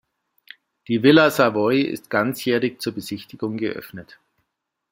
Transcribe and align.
Die 0.87 1.03
Villa 1.03 1.29
Savoye 1.29 1.83
ist 1.83 2.09
ganzjährig 2.09 2.81
zur 2.81 2.93
Besichtigung 2.95 3.57
geöffnet. 3.57 4.17